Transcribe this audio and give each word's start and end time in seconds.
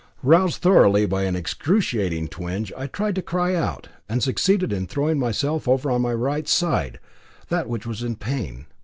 Roused 0.23 0.63
thoroughly 0.63 1.05
by 1.05 1.25
an 1.25 1.35
excruciating 1.35 2.29
twinge, 2.29 2.73
I 2.75 2.87
tried 2.87 3.13
to 3.13 3.21
cry 3.21 3.53
out, 3.53 3.89
and 4.09 4.23
succeeded 4.23 4.73
in 4.73 4.87
throwing 4.87 5.19
myself 5.19 5.67
over 5.67 5.91
on 5.91 6.01
my 6.01 6.13
right 6.15 6.47
side, 6.47 6.99
that 7.49 7.69
which 7.69 7.85
was 7.85 8.01
in 8.01 8.15
pain. 8.15 8.65